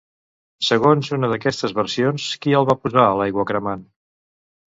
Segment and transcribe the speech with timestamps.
[0.67, 3.85] Segons una d'aquestes versions, qui el va posar a l'aigua cremant?